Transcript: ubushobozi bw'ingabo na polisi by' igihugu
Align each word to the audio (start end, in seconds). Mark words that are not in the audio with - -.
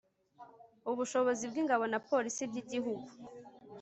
ubushobozi 0.91 1.43
bw'ingabo 1.51 1.83
na 1.91 1.99
polisi 2.09 2.41
by' 2.49 2.59
igihugu 2.63 3.07